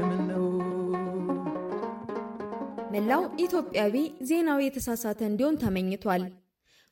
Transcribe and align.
ምነው 0.00 0.44
መላው 2.94 3.22
ኢትዮጵያዊ 3.44 3.94
ዜናው 4.28 4.58
የተሳሳተ 4.62 5.20
እንዲሆን 5.28 5.58
ተመኝቷል። 5.62 6.24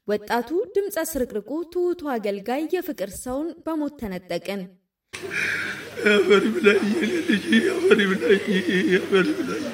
ወጣቱ 0.08 0.48
ድምፀ 0.74 0.96
ስርቅርቁ 1.10 1.50
ትሑቱ 1.72 2.02
አገልጋይ 2.14 2.62
የፍቅር 2.74 3.10
ሰውን 3.20 3.48
በሞት 3.66 3.94
ተነጠቅን። 4.00 4.62
አፈር 6.12 6.44
ብላኝ 6.54 6.82
ልጅ 7.28 7.44
አፈር 7.74 8.00
ብላኝ 8.12 8.46
አፈር 8.98 9.28
ብላኝ 9.38 9.64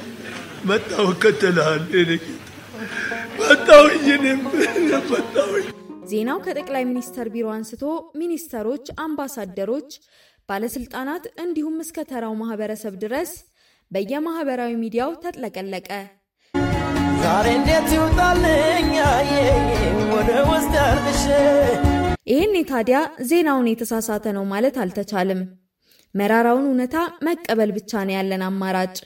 መጣሁ 0.69 1.07
እከተልሃለሁ 1.11 1.97
የኔ 1.99 2.13
ጌታ 2.25 2.45
መጣሁኝ 3.41 4.07
እኔም 4.17 4.41
መጣሁኝ 5.13 5.67
ዜናው 6.11 6.39
ከጠቅላይ 6.45 6.85
ሚኒስተር 6.91 7.27
ቢሮ 7.33 7.47
አንስቶ 7.55 7.83
ሚኒስተሮች፣ 8.21 8.87
አምባሳደሮች፣ 9.05 9.91
ባለስልጣናት 10.49 11.25
እንዲሁም 11.43 11.77
እስከ 11.85 12.05
ተራው 12.11 12.35
ማህበረሰብ 12.41 12.95
ድረስ 13.03 13.31
በየማህበራዊ 13.91 14.73
ሚዲያው 14.83 15.11
ተጥለቀለቀ። 15.23 15.89
ዛሬ 17.23 17.47
እንዴት 17.59 17.89
ይውጣልኝ 17.97 18.89
ወደ 20.15 20.31
ውስጥ 20.51 20.73
ያልቅሽ 20.81 21.23
ይህኔ 22.27 22.57
ታዲያ 22.71 22.97
ዜናውን 23.29 23.69
የተሳሳተ 23.71 24.27
ነው 24.37 24.45
ማለት 24.53 24.77
አልተቻለም። 24.83 25.41
መራራውን 26.15 26.67
እውነታ 26.69 26.97
መቀበል 27.27 27.71
ብቻ 27.77 27.93
ነው 28.07 28.15
ያለን 28.17 28.43
አማራጭ። 28.49 28.97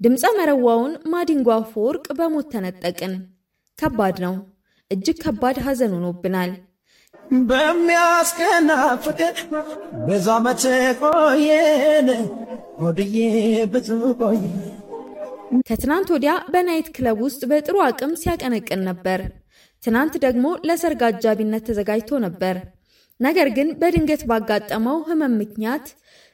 ድምፀ 0.00 0.24
መረዋውን 0.38 0.92
ማዲንጎ 1.12 1.48
አፈወርቅ 1.56 2.06
በሞት 2.18 2.48
ተነጠቅን። 2.52 3.14
ከባድ 3.78 4.16
ነው፣ 4.26 4.34
እጅግ 4.90 5.16
ከባድ 5.24 5.56
ሐዘን 5.66 5.94
ሆኖብናል። 5.96 6.52
በሚያስቀና 7.48 8.70
ፍቅር 9.04 9.34
ብዙ 10.06 10.26
ዓመት 10.34 10.62
ቆየን 11.00 12.08
ወድዬ 12.82 13.16
ብዙ 13.72 13.88
ቆየ 14.20 14.44
ከትናንት 15.68 16.08
ወዲያ 16.14 16.32
በናይት 16.52 16.88
ክለብ 16.96 17.18
ውስጥ 17.24 17.42
በጥሩ 17.50 17.76
አቅም 17.84 18.12
ሲያቀነቅን 18.20 18.82
ነበር። 18.88 19.20
ትናንት 19.82 20.14
ደግሞ 20.24 20.46
ለሰርግ 20.68 21.02
አጃቢነት 21.08 21.64
ተዘጋጅቶ 21.68 22.20
ነበር። 22.26 22.56
ነገር 23.20 23.48
ግን 23.56 23.68
በድንገት 23.80 24.22
ባጋጠመው 24.30 24.98
ሕመም 25.08 25.34
ምክንያት 25.42 25.86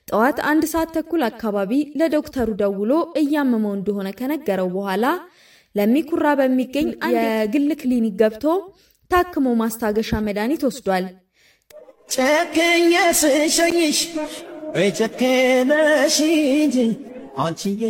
ጠዋት 0.09 0.39
አንድ 0.48 0.65
ሰዓት 0.72 0.91
ተኩል 0.97 1.22
አካባቢ 1.28 1.70
ለዶክተሩ 2.00 2.48
ደውሎ 2.62 2.91
እያመመው 3.20 3.75
እንደሆነ 3.77 4.09
ከነገረው 4.19 4.69
በኋላ 4.75 5.05
ለሚኩራ 5.75 6.27
በሚገኝ 6.41 6.89
የግል 7.15 7.70
ክሊኒክ 7.81 8.17
ገብቶ 8.20 8.45
ታክሞ 9.15 9.47
ማስታገሻ 9.61 10.11
መድኃኒት 10.27 10.62
ወስዷል። 10.69 11.05
ጨክኜ 12.15 12.93
ስሸኝሽ 13.21 13.98
ጨክነሽ 14.98 16.17
እንጂ 16.56 16.77
አንቺዬ 17.45 17.83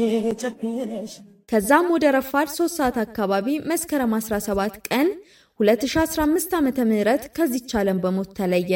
ጨክነሽ 0.43 1.13
ከዛም 1.49 1.87
ወደ 1.95 2.05
ረፋድ 2.17 2.49
3 2.53 2.77
ሰዓት 2.79 2.97
አካባቢ 3.05 3.47
መስከረም 3.71 4.13
17 4.19 4.79
ቀን 4.89 5.09
2015 5.61 6.55
ዓ.ም 6.59 6.69
ከዚች 7.37 7.73
ዓለም 7.81 7.99
በሞት 8.05 8.31
ተለየ። 8.39 8.73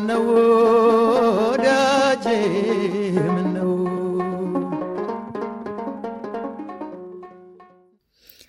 ምነው 0.00 0.24
ወዳጄ 1.36 2.24
ምነው 3.26 3.70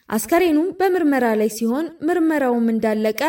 አስከሬኑም 0.10 0.68
በምርመራ 0.80 1.26
ላይ 1.40 1.50
ሲሆን 1.56 1.88
ምርመራውም 2.08 2.68
እንዳለቀ 2.74 3.22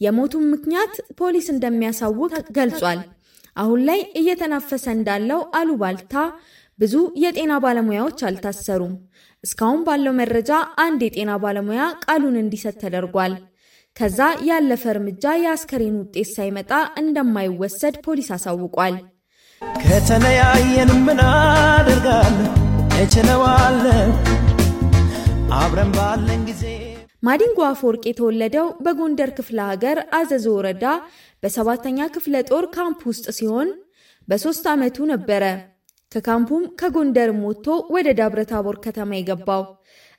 የሞቱን 0.00 0.46
ምክንያት 0.52 0.94
ፖሊስ 1.20 1.48
እንደሚያሳውቅ 1.54 2.32
ገልጿል። 2.58 3.00
አሁን 3.56 3.82
ላይ 3.88 4.00
እየተናፈሰ 4.16 4.86
እንዳለው 4.96 5.42
አሉባልታ 5.60 6.14
ብዙ 6.78 6.94
የጤና 7.24 7.52
ባለሙያዎች 7.64 8.20
አልታሰሩም። 8.28 8.94
እስካሁን 9.44 9.82
ባለው 9.88 10.14
መረጃ 10.20 10.50
አንድ 10.78 11.02
የጤና 11.06 11.32
ባለሙያ 11.44 11.82
ቃሉን 12.06 12.38
እንዲሰጥ 12.42 12.76
ተደርጓል። 12.84 13.34
ከዛ 13.96 14.18
ያለፈ 14.46 14.82
እርምጃ 14.90 15.24
የአስከሬን 15.38 15.96
ውጤት 16.00 16.28
ሳይመጣ 16.34 16.70
እንደማይወሰድ 17.00 17.96
ፖሊስ 18.04 18.28
አሳውቋል። 18.36 18.94
ከተለያየን 19.84 20.90
ምን 21.06 21.18
አደርጋለሁ 21.26 22.46
እችለዋለሁ 23.00 23.98
አብረን 25.58 25.90
ባለን 25.96 26.42
ጊዜ 26.48 26.64
ማዲንጎ 27.22 27.58
አፈወርቅ 27.66 28.04
የተወለደው 28.08 28.68
በጎንደር 28.84 29.30
ክፍለ 29.38 29.58
ሀገር 29.70 29.98
አዘዞ 30.18 30.46
ወረዳ 30.56 30.84
በሰባተኛ 31.42 32.06
ክፍለ 32.14 32.36
ጦር 32.50 32.66
ካምፕ 32.76 33.02
ውስጥ 33.10 33.26
ሲሆን 33.38 33.68
በሶስት 34.28 34.64
ዓመቱ 34.72 35.08
ነበረ 35.12 35.44
ከካምፑም 36.12 36.64
ከጎንደርም 36.80 37.42
ወጥቶ 37.48 37.66
ወደ 37.94 38.08
ደብረ 38.20 38.42
ታቦር 38.50 38.78
ከተማ 38.84 39.12
የገባው። 39.16 39.62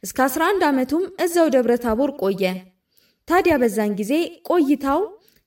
እስከ 0.03 0.19
11 0.27 0.67
ዓመቱም 0.67 1.03
እዛው 1.25 1.49
ደብረ 1.55 1.73
ታቦር 1.83 2.13
ቆየ። 2.21 2.43
ታዲያ 3.27 3.53
በዛን 3.61 3.91
ጊዜ 3.99 4.13
ቆይታው 4.49 5.01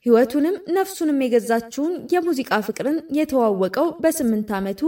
ሕይወቱንም 0.07 0.57
ነፍሱንም 0.77 1.23
የገዛችውን 1.25 1.93
የሙዚቃ 2.15 2.59
ፍቅርን 2.67 2.99
የተዋወቀው 3.19 3.89
በስምንት 4.03 4.51
ዓመቱ 4.59 4.83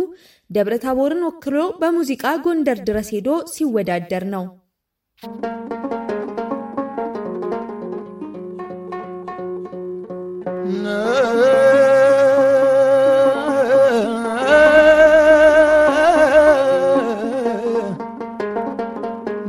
ደብረ 0.51 0.77
ታቦርን 0.85 1.25
ወክሎ 1.29 1.57
በሙዚቃ 1.81 2.35
ጎንደር 2.45 2.81
ድረስ 2.89 3.11
ሄዶ 3.17 3.29
ሲወዳደር 3.55 4.27
ነው። 4.35 4.45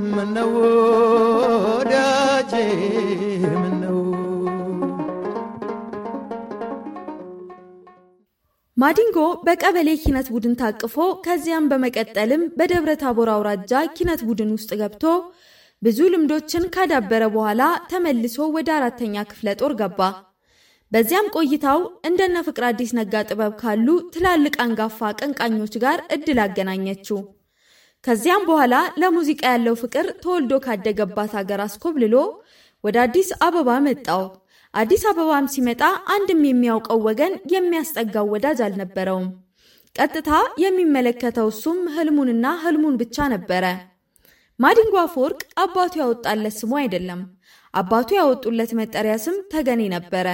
ምነው 0.08 0.52
ወዳጄ 1.66 2.52
ማዲንጎ 8.88 9.18
በቀበሌ 9.46 9.90
ኪነት 10.02 10.28
ቡድን 10.34 10.54
ታቅፎ 10.60 10.96
ከዚያም 11.24 11.66
በመቀጠልም 11.72 12.44
በደብረ 12.58 12.92
ታቦር 13.02 13.30
አውራጃ 13.34 13.82
ኪነት 13.98 14.22
ቡድን 14.28 14.52
ውስጥ 14.56 14.70
ገብቶ 14.82 15.04
ብዙ 15.82 15.98
ልምዶችን 16.14 16.68
ካዳበረ 16.76 17.24
በኋላ 17.34 17.62
ተመልሶ 17.90 18.38
ወደ 18.56 18.70
አራተኛ 18.78 19.26
ክፍለ 19.32 19.56
ጦር 19.62 19.74
ገባ። 19.82 20.00
በዚያም 20.92 21.32
ቆይታው 21.36 21.80
እንደነ 22.10 22.46
ፍቅር 22.48 22.66
አዲስ 22.70 22.94
ነጋ 23.00 23.24
ጥበብ 23.30 23.54
ካሉ 23.62 23.88
ትላልቅ 24.14 24.56
አንጋፋ 24.66 25.00
አቀንቃኞች 25.10 25.76
ጋር 25.84 26.00
እድል 26.18 26.40
አገናኘችው። 26.46 27.20
ከዚያም 28.04 28.48
በኋላ 28.50 28.74
ለሙዚቃ 29.04 29.44
ያለው 29.54 29.78
ፍቅር 29.84 30.08
ተወልዶ 30.24 30.62
ካደገባት 30.66 31.34
ሀገር 31.40 31.62
አስኮብልሎ 31.66 32.16
ወደ 32.84 32.98
አዲስ 33.06 33.32
አበባ 33.42 33.80
መጣው። 33.88 34.24
አዲስ 34.74 35.04
አበባም 35.10 35.46
ሲመጣ 35.54 35.82
አንድም 36.14 36.42
የሚያውቀው 36.48 37.00
ወገን 37.08 37.34
የሚያስጠጋው 37.54 38.26
ወዳጅ 38.34 38.60
አልነበረውም። 38.66 39.28
ቀጥታ 39.96 40.32
የሚመለከተው 40.64 41.48
እሱም 41.54 41.80
ህልሙንና 41.96 42.48
ህልሙን 42.64 42.98
ብቻ 43.02 43.28
ነበረ። 43.34 43.66
ማዲንጎ 44.60 44.96
አፈወርቅ 45.02 45.42
አባቱ 45.64 45.94
ያወጣለት 46.02 46.56
ስሙ 46.60 46.72
አይደለም። 46.82 47.22
አባቱ 47.74 48.10
ያወጡለት 48.18 48.72
መጠሪያ 48.80 49.16
ስም 49.26 49.38
ተገኔ 49.54 49.82
ነበረ። 49.96 50.28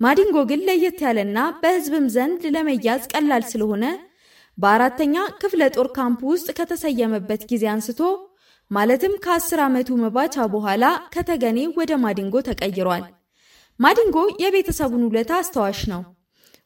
ማዲንጎ 0.00 0.36
ግን 0.50 0.60
ለየት 0.68 1.00
ያለና 1.06 1.38
በህዝብም 1.60 2.06
ዘንድ 2.14 2.42
ለመያዝ 2.54 3.02
ቀላል 3.12 3.44
ስለሆነ 3.50 3.84
በአራተኛ 4.58 5.16
ክፍለ 5.42 5.62
ጦር 5.76 5.88
ካምፕ 5.96 6.20
ውስጥ 6.32 6.48
ከተሰየመበት 6.58 7.42
ጊዜ 7.52 7.64
አንስቶ 7.74 8.00
ማለትም 8.70 9.14
ከአስር 9.24 9.60
ዓመቱ 9.64 9.90
መባቻ 10.02 10.44
በኋላ 10.52 10.84
ከተገኔ 11.14 11.58
ወደ 11.78 11.92
ማዲንጎ 12.04 12.36
ተቀይሯል። 12.48 13.04
ማዲንጎ 13.82 14.16
የቤተሰቡን 14.42 15.06
ውለታ 15.06 15.32
አስታዋሽ 15.40 15.80
ነው። 15.92 16.02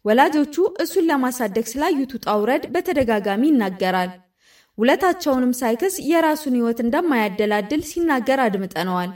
ወላጆቹ 0.04 0.54
እሱን 0.82 1.06
ለማሳደግ 1.10 1.66
ስላዩት 1.70 2.10
ውጣ 2.16 2.26
ውረድ 2.40 2.64
በተደጋጋሚ 2.74 3.42
ይናገራል። 3.50 4.10
ውለታቸውንም 4.78 5.52
ሳይክስ 5.60 5.94
የራሱን 6.08 6.56
ሕይወት 6.58 6.80
እንደማያደላድል 6.84 7.82
ሲናገር 7.90 8.40
አድምጠነዋል። 8.44 9.12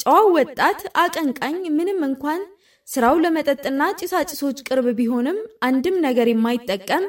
ጨዋው 0.00 0.26
ወጣት 0.36 0.80
አቀንቃኝ 1.02 1.56
ምንም 1.76 2.00
እንኳን 2.08 2.40
ስራው 2.88 3.16
ለመጠጥና 3.24 3.82
ጭሳጭሶች 4.00 4.58
ቅርብ 4.68 4.86
ቢሆንም 4.98 5.38
አንድም 5.68 5.96
ነገር 6.06 6.28
የማይጠቀም 6.30 7.04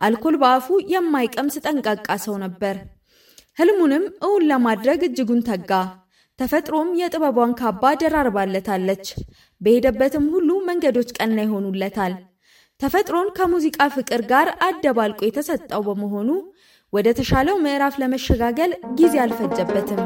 አልኮል 0.00 0.36
በአፉ 0.42 0.66
የማይቀምስ 0.92 1.56
ጠንቃቃ 1.64 2.08
ሰው 2.24 2.34
ነበር። 2.44 2.76
ህልሙንም 3.58 4.04
እውን 4.26 4.42
ለማድረግ 4.50 5.00
እጅጉን 5.06 5.40
ተጋ። 5.46 5.70
ተፈጥሮም 6.38 6.88
የጥበቧን 6.98 7.52
ካባ 7.60 7.92
ደራርባለታለች። 8.00 9.04
በሄደበትም 9.60 10.24
ሁሉ 10.34 10.50
መንገዶች 10.68 11.10
ቀና 11.18 11.38
ይሆኑለታል። 11.46 12.14
ተፈጥሮን 12.80 13.28
ከሙዚቃ 13.36 13.78
ፍቅር 13.94 14.22
ጋር 14.32 14.48
አደባልቆ 14.66 15.20
የተሰጠው 15.26 15.82
በመሆኑ 15.86 16.28
ወደ 16.92 17.08
ተሻለው 17.18 17.56
ምዕራፍ 17.64 17.94
ለመሸጋገል 18.02 18.72
ጊዜ 18.98 19.14
አልፈጀበትም። 19.24 20.02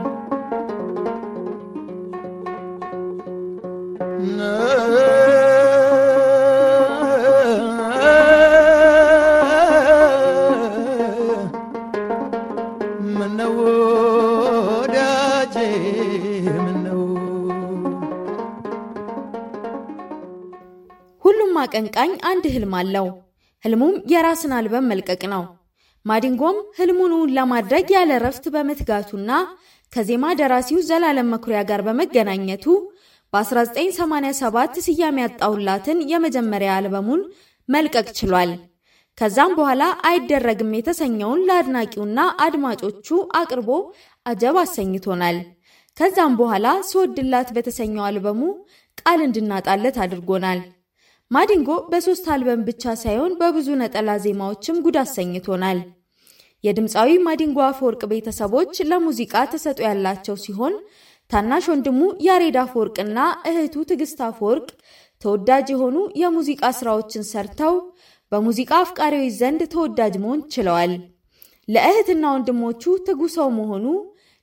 አቀንቃኝ 21.70 22.12
አንድ 22.28 22.44
ህልም 22.52 22.72
አለው። 22.78 23.06
ህልሙም 23.64 23.96
የራስን 24.12 24.52
አልበም 24.56 24.88
መልቀቅ 24.90 25.20
ነው። 25.32 25.42
ማዲንጎም 26.04 26.56
ህልሙን 26.78 27.12
እውን 27.16 27.34
ለማድረግ 27.36 27.86
ያለ 27.94 28.10
እረፍት 28.18 28.44
በመትጋቱና 28.54 29.30
ከዜማ 29.92 30.24
ደራሲው 30.40 30.80
ዘላለም 30.88 31.30
መኩሪያ 31.34 31.60
ጋር 31.70 31.80
በመገናኘቱ 31.86 32.64
በ1987 33.32 34.80
ስያሜ 34.86 35.18
ያጣሁላትን 35.24 36.00
የመጀመሪያ 36.12 36.72
አልበሙን 36.78 37.22
መልቀቅ 37.68 38.06
ችሏል። 38.18 38.52
ከዛም 39.18 39.54
በኋላ 39.58 39.82
አይደረግም 40.10 40.74
የተሰኘውን 40.76 41.44
ለአድናቂውና 41.48 42.18
አድማጮቹ 42.44 43.08
አቅርቦ 43.40 43.70
አጀብ 44.26 44.58
አሰኝቶናል። 44.62 45.38
ከዛም 45.96 46.34
በኋላ 46.40 46.66
ስወድላት 46.90 47.48
በተሰኘው 47.56 48.04
አልበሙ 48.08 48.42
ቃል 49.00 49.20
እንድናጣለት 49.26 49.98
አድርጎናል። 50.04 50.60
ማዲንጎ 51.30 51.70
በሶስት 51.90 52.24
አልበም 52.34 52.62
ብቻ 52.68 52.92
ሳይሆን 53.00 53.32
በብዙ 53.40 53.68
ነጠላ 53.80 54.10
ዜማዎችም 54.22 54.80
ጉድ 54.84 54.96
አሰኝቶናል። 55.02 55.78
የድምፃዊ 56.64 57.10
ማዲንጎ 57.26 57.58
አፈወርቅ 57.66 58.02
ቤተሰቦች 58.12 58.72
ለሙዚቃ 58.90 59.42
ተሰጥኦ 59.52 59.84
ያላቸው 59.86 60.36
ሲሆን 60.44 60.74
ታናሽ 61.30 61.66
ወንድሙ 61.72 62.00
ያሬድ 62.26 62.56
አፈወርቅና 62.62 63.18
እህቱ 63.50 63.84
ትዕግስት 63.90 64.18
አፈወርቅ 64.28 64.66
ተወዳጅ 65.22 65.68
የሆኑ 65.74 65.96
የሙዚቃ 66.22 66.72
ስራዎችን 66.78 67.28
ሰርተው 67.30 67.74
በሙዚቃ 68.32 68.72
አፍቃሪዎች 68.82 69.32
ዘንድ 69.40 69.62
ተወዳጅ 69.74 70.16
መሆን 70.24 70.42
ችለዋል። 70.54 70.92
ለእህትና 71.68 72.24
ወንድሞቹ 72.34 72.92
ትጉ 73.06 73.22
ሰው 73.36 73.48
መሆኑ 73.58 73.86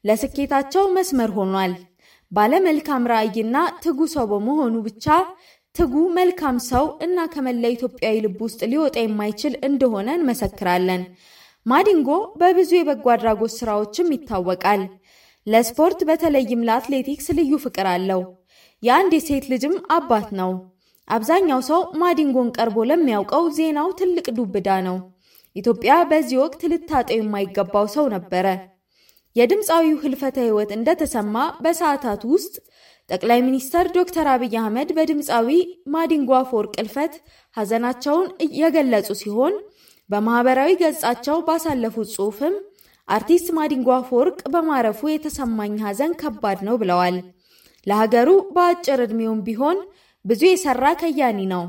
ለስኬታቸው 0.04 0.86
መስመር 0.98 1.32
ሆኗል። 1.38 1.74
ባለመልካም 2.32 3.04
ራዕይና 3.12 3.58
ትጉ 3.84 4.00
ሰው 4.14 4.26
በመሆኑ 4.32 4.76
ብቻ 4.88 5.06
ትጉ 5.78 5.96
መልካም 6.14 6.58
ሰው 6.68 6.86
እና 7.06 7.26
ከመላ 7.34 7.66
ኢትዮጵያዊ 7.74 8.16
ልብ 8.24 8.38
ውስጥ 8.46 8.62
ሊወጣ 8.72 8.96
የማይችል 9.02 9.54
እንደሆነ 9.68 10.08
እንመሰክራለን። 10.18 11.02
ማዲንጎ 11.66 12.10
በብዙ 12.40 12.72
የበጎ 12.78 13.06
አድራጎት 13.14 13.54
ስራዎችም 13.58 14.12
ይታወቃል። 14.16 14.82
ለስፖርት 15.48 16.00
በተለይም 16.10 16.66
ለአትሌቲክስ 16.68 17.28
ልዩ 17.40 17.60
ፍቅር 17.66 17.88
አለው። 17.94 18.22
የአንድ 18.84 19.14
የሴት 19.18 19.46
ልጅም 19.52 19.76
አባት 19.96 20.30
ነው። 20.40 20.52
አብዛኛው 21.08 21.62
ሰው 21.70 21.82
ማዲንጎን 22.02 22.50
ቀርቦ 22.58 22.78
ለሚያውቀው 22.90 23.46
ዜናው 23.58 23.90
ትልቅ 24.00 24.28
ዱብዳ 24.38 24.70
ነው። 24.88 24.98
ኢትዮጵያ 25.56 25.94
በዚህ 26.10 26.38
ወቅት 26.44 26.64
ልታጠው 26.72 27.20
የማይገባው 27.20 27.86
ሰው 27.96 28.08
ነበረ። 28.16 28.48
የድምፃዊው 29.36 29.98
ህልፈተ 30.04 30.38
ህይወት 30.46 30.72
እንደተሰማ 30.76 31.36
በሰዓታት 31.64 32.22
ውስጥ 32.32 32.54
ጠቅላይ 33.10 33.40
ሚኒስተር 33.46 33.86
ዶክተር 33.98 34.28
አብይ 34.32 34.56
አህመድ 34.62 34.90
በድምፃዊ 34.98 35.50
ማዲንጎ 35.94 36.32
አፈወርቅ 36.40 36.74
ህልፈት 36.82 37.14
ሐዘናቸውን 37.58 38.28
የገለጹ 38.60 39.10
ሲሆን 39.22 39.54
በማህበራዊ 40.10 40.72
ገጻቸው 40.82 41.38
ባሳለፉት 41.48 42.10
ጽሑፍም 42.16 42.56
አርቲስት 43.08 43.48
ማዲንጎ 43.58 43.90
አፈወርቅ 43.96 44.40
በማረፉ 44.54 45.10
የተሰማኝ 45.10 45.76
ሐዘን 45.86 46.14
ከባድ 46.22 46.60
ነው 46.68 46.76
ብለዋል። 46.82 47.18
ለሀገሩ 47.88 48.30
በአጭር 48.56 49.02
ዕድሜውም 49.06 49.44
ቢሆን 49.48 49.78
ብዙ 50.26 50.42
የሰራ 50.48 50.86
ከያኒ 51.02 51.40
ነው። 51.54 51.64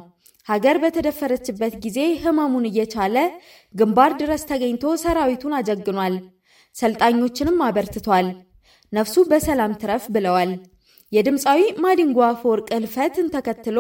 ሀገር 0.46 0.76
በተደፈረችበት 0.82 1.74
ጊዜ 1.84 1.98
ህመሙን 2.22 2.66
እየቻለ 2.68 3.16
ግንባር 3.74 4.12
ድረስ 4.20 4.42
ተገኝቶ 4.50 4.94
ሰራዊቱን 5.02 5.56
አጀግኗል። 5.58 6.14
ሰልጣኞችንም 6.74 7.62
አበርትቷል። 7.66 8.26
ነፍሱ 8.92 9.24
በሰላም 9.30 9.72
ትረፍ 9.80 10.04
ብለዋል። 10.14 10.52
የድምፃዊ 11.12 11.60
ማዲንጎ 11.84 12.18
አፈወርቅ 12.26 12.68
ህልፈትን 12.76 13.28
ተከትሎ 13.34 13.78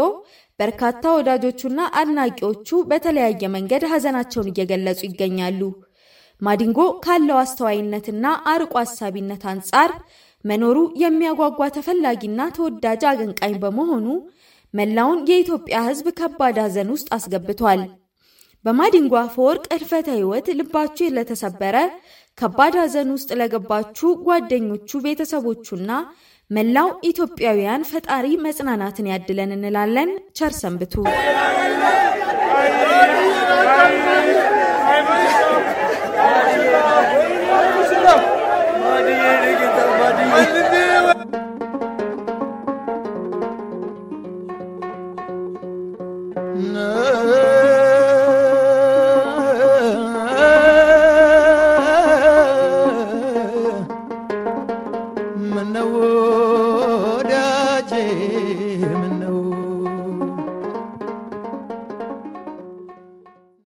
በርካታ 0.58 1.02
ወዳጆቹና 1.16 1.80
አድናቂዎቹ 2.00 2.78
በተለያየ 2.90 3.50
መንገድ 3.56 3.82
ሐዘናቸውን 3.92 4.48
እየገለጹ 4.52 5.00
ይገኛሉ። 5.08 5.60
ማዲንጎ 6.42 6.80
ካለው 7.04 7.38
አስተዋይነትና 7.42 8.24
አርቆ 8.52 8.74
አሳቢነት 8.82 9.44
አንጻር 9.52 9.92
መኖሩ 10.44 10.78
የሚያጓጓ 11.02 11.60
ተፈላጊና 11.76 12.40
ተወዳጅ 12.56 13.02
አቀንቃኝ 13.10 13.54
በመሆኑ 13.62 14.06
መላውን 14.74 15.20
የኢትዮጵያ 15.30 15.76
ሕዝብ 15.88 16.06
ከባድ 16.18 16.58
ሐዘን 16.64 16.90
ውስጥ 16.94 17.08
አስገብቷል። 17.16 17.82
በማዲንጎ 18.64 19.14
አፈወርቅ 19.20 19.64
ህልፈተ 19.74 20.08
ህይወት 20.16 20.46
ልባችሁ 20.58 21.08
ለተሰበረ 21.16 21.76
ከባድ 22.38 22.74
ሐዘን 22.80 23.08
ውስጥ 23.14 23.30
ለገባችሁ 23.40 24.08
ጓደኞቹ፣ 24.26 24.90
ቤተሰቦቹና 25.06 25.90
መላው 26.50 26.88
ኢትዮጵያውያን 27.08 27.82
ፈጣሪ 27.90 28.26
መጽናናትን 28.44 29.08
ያድለን 29.10 29.50
እንላለን። 29.56 30.10
ቸር 30.38 30.52
ሰንብቱ። 30.60 30.94